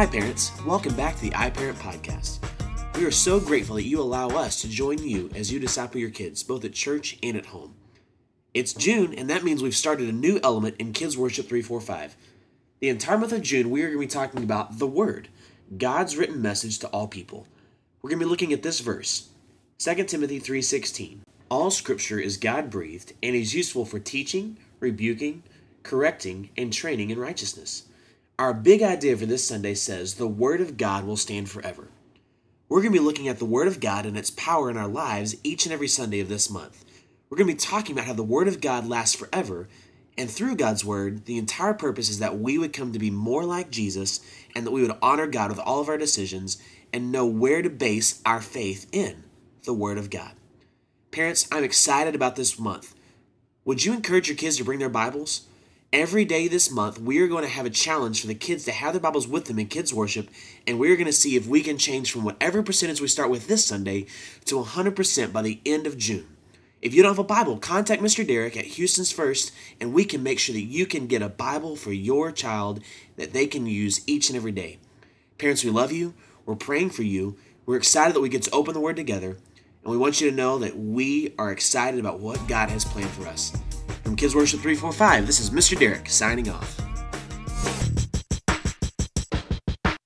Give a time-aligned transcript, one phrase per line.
[0.00, 0.50] Hi, parents.
[0.64, 2.38] Welcome back to the iParent Podcast.
[2.96, 6.08] We are so grateful that you allow us to join you as you disciple your
[6.08, 7.74] kids, both at church and at home.
[8.54, 12.16] It's June, and that means we've started a new element in Kids Worship 345.
[12.78, 15.28] The entire month of June, we are going to be talking about the Word,
[15.76, 17.46] God's written message to all people.
[18.00, 19.28] We're going to be looking at this verse,
[19.80, 21.18] 2 Timothy 3:16.
[21.50, 25.42] All scripture is God-breathed and is useful for teaching, rebuking,
[25.82, 27.82] correcting, and training in righteousness.
[28.40, 31.88] Our big idea for this Sunday says the Word of God will stand forever.
[32.70, 34.88] We're going to be looking at the Word of God and its power in our
[34.88, 36.82] lives each and every Sunday of this month.
[37.28, 39.68] We're going to be talking about how the Word of God lasts forever,
[40.16, 43.44] and through God's Word, the entire purpose is that we would come to be more
[43.44, 44.20] like Jesus
[44.56, 46.56] and that we would honor God with all of our decisions
[46.94, 49.24] and know where to base our faith in
[49.64, 50.32] the Word of God.
[51.10, 52.94] Parents, I'm excited about this month.
[53.66, 55.42] Would you encourage your kids to bring their Bibles?
[55.92, 58.70] Every day this month, we are going to have a challenge for the kids to
[58.70, 60.28] have their Bibles with them in kids' worship,
[60.64, 63.48] and we're going to see if we can change from whatever percentage we start with
[63.48, 64.06] this Sunday
[64.44, 66.28] to 100% by the end of June.
[66.80, 68.24] If you don't have a Bible, contact Mr.
[68.24, 71.74] Derek at Houston's First, and we can make sure that you can get a Bible
[71.74, 72.80] for your child
[73.16, 74.78] that they can use each and every day.
[75.38, 76.14] Parents, we love you.
[76.46, 77.36] We're praying for you.
[77.66, 79.38] We're excited that we get to open the Word together,
[79.82, 83.10] and we want you to know that we are excited about what God has planned
[83.10, 83.52] for us.
[84.10, 85.78] From Kids Worship 345, this is Mr.
[85.78, 86.89] Derek signing off.